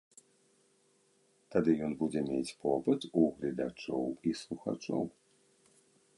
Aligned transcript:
Тады 1.55 1.71
ён 1.87 1.91
будзе 2.01 2.21
мець 2.31 2.55
попыт 2.65 3.01
у 3.19 3.29
гледачоў 3.37 4.03
і 4.31 4.35
слухачоў. 4.43 5.03